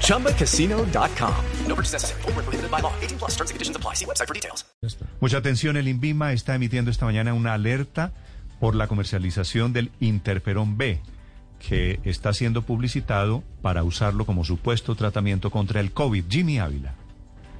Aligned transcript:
ChumbaCasino.com. 0.00 1.34
No 1.68 1.74
purchase 1.74 1.92
necessary. 1.92 2.22
Full 2.22 2.32
prohibited 2.32 2.70
by 2.70 2.80
law. 2.80 2.92
18 3.02 3.18
plus 3.18 3.32
terms 3.36 3.50
and 3.50 3.56
conditions 3.56 3.76
apply. 3.76 3.94
See 3.94 4.06
website 4.06 4.28
for 4.28 4.34
details. 4.34 4.64
Mucha 5.20 5.38
atención. 5.38 5.76
El 5.76 5.88
INVIMA 5.88 6.32
está 6.32 6.54
emitiendo 6.54 6.90
esta 6.90 7.04
mañana 7.04 7.34
una 7.34 7.54
alerta 7.54 8.12
por 8.60 8.74
la 8.74 8.86
comercialización 8.86 9.72
del 9.72 9.90
interferón 10.00 10.78
B, 10.78 11.00
que 11.58 12.00
está 12.04 12.32
siendo 12.32 12.62
publicitado 12.62 13.42
para 13.62 13.84
usarlo 13.84 14.24
como 14.24 14.44
supuesto 14.44 14.94
tratamiento 14.94 15.50
contra 15.50 15.80
el 15.80 15.92
COVID. 15.92 16.24
Jimmy 16.28 16.58
Ávila. 16.58 16.94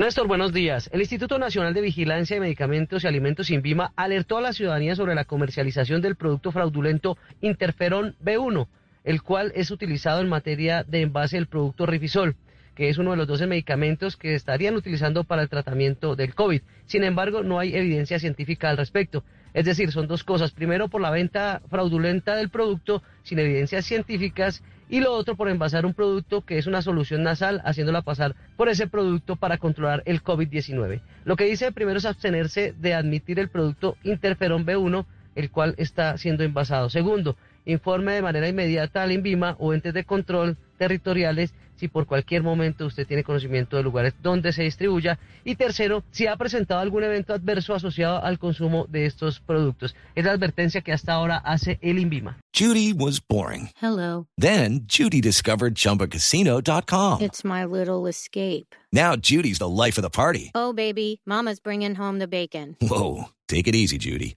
Néstor, 0.00 0.26
buenos 0.26 0.52
días. 0.54 0.88
El 0.94 1.00
Instituto 1.00 1.38
Nacional 1.38 1.74
de 1.74 1.82
Vigilancia 1.82 2.36
de 2.36 2.40
Medicamentos 2.40 3.04
y 3.04 3.06
Alimentos 3.06 3.50
INVIMA 3.50 3.92
alertó 3.96 4.38
a 4.38 4.40
la 4.40 4.54
ciudadanía 4.54 4.94
sobre 4.96 5.14
la 5.14 5.26
comercialización 5.26 6.00
del 6.00 6.16
producto 6.16 6.52
fraudulento 6.52 7.18
Interferón 7.42 8.16
B1, 8.24 8.66
el 9.04 9.22
cual 9.22 9.52
es 9.54 9.70
utilizado 9.70 10.20
en 10.20 10.28
materia 10.28 10.84
de 10.84 11.02
envase 11.02 11.36
del 11.36 11.46
producto 11.46 11.86
Rifisol, 11.86 12.36
que 12.74 12.88
es 12.88 12.98
uno 12.98 13.10
de 13.10 13.16
los 13.16 13.26
12 13.26 13.46
medicamentos 13.46 14.16
que 14.16 14.34
estarían 14.34 14.74
utilizando 14.74 15.24
para 15.24 15.42
el 15.42 15.48
tratamiento 15.48 16.16
del 16.16 16.34
COVID. 16.34 16.62
Sin 16.86 17.04
embargo, 17.04 17.42
no 17.42 17.58
hay 17.58 17.74
evidencia 17.74 18.18
científica 18.18 18.70
al 18.70 18.76
respecto. 18.76 19.24
Es 19.52 19.64
decir, 19.64 19.90
son 19.90 20.06
dos 20.06 20.24
cosas. 20.24 20.52
Primero, 20.52 20.88
por 20.88 21.00
la 21.00 21.10
venta 21.10 21.60
fraudulenta 21.68 22.36
del 22.36 22.50
producto 22.50 23.02
sin 23.22 23.38
evidencias 23.38 23.84
científicas 23.84 24.62
y 24.88 25.00
lo 25.00 25.12
otro 25.12 25.36
por 25.36 25.48
envasar 25.48 25.86
un 25.86 25.94
producto 25.94 26.42
que 26.42 26.58
es 26.58 26.66
una 26.66 26.82
solución 26.82 27.22
nasal, 27.22 27.60
haciéndola 27.64 28.02
pasar 28.02 28.34
por 28.56 28.68
ese 28.68 28.88
producto 28.88 29.36
para 29.36 29.58
controlar 29.58 30.02
el 30.04 30.22
COVID-19. 30.22 31.00
Lo 31.24 31.36
que 31.36 31.44
dice 31.44 31.72
primero 31.72 31.98
es 31.98 32.06
abstenerse 32.06 32.74
de 32.76 32.94
admitir 32.94 33.38
el 33.38 33.48
producto 33.48 33.96
Interferón 34.02 34.66
B1, 34.66 35.06
el 35.36 35.50
cual 35.50 35.74
está 35.78 36.16
siendo 36.18 36.42
envasado. 36.42 36.90
Segundo, 36.90 37.36
informe 37.64 38.12
de 38.12 38.22
manera 38.22 38.48
inmediata 38.48 39.02
al 39.02 39.12
INVIMA 39.12 39.56
o 39.58 39.74
entes 39.74 39.94
de 39.94 40.04
control 40.04 40.56
territoriales 40.78 41.52
si 41.80 41.88
por 41.88 42.06
cualquier 42.06 42.42
momento 42.42 42.84
usted 42.84 43.06
tiene 43.06 43.24
conocimiento 43.24 43.78
de 43.78 43.82
lugares 43.82 44.12
donde 44.22 44.52
se 44.52 44.62
distribuya. 44.62 45.18
Y 45.44 45.54
tercero, 45.54 46.04
si 46.10 46.26
ha 46.26 46.36
presentado 46.36 46.80
algún 46.80 47.02
evento 47.02 47.32
adverso 47.32 47.74
asociado 47.74 48.22
al 48.22 48.38
consumo 48.38 48.84
de 48.88 49.06
estos 49.06 49.40
productos. 49.40 49.96
Es 50.14 50.26
la 50.26 50.32
advertencia 50.32 50.82
que 50.82 50.92
hasta 50.92 51.14
ahora 51.14 51.38
hace 51.38 51.78
el 51.80 51.98
INVIMA. 51.98 52.38
Judy 52.54 52.92
was 52.92 53.18
boring. 53.26 53.70
Hello. 53.80 54.26
Then 54.36 54.86
Judy 54.86 55.22
discovered 55.22 55.74
chumbacasino.com. 55.74 57.22
It's 57.22 57.44
my 57.44 57.64
little 57.64 58.06
escape. 58.06 58.74
Now 58.92 59.16
Judy's 59.16 59.58
the 59.58 59.68
life 59.68 59.96
of 59.96 60.02
the 60.02 60.10
party. 60.10 60.50
Oh, 60.54 60.74
baby, 60.74 61.22
Mama's 61.24 61.60
bringing 61.60 61.94
home 61.94 62.18
the 62.18 62.28
bacon. 62.28 62.76
Whoa. 62.82 63.30
Take 63.48 63.66
it 63.66 63.74
easy, 63.74 63.96
Judy. 63.96 64.36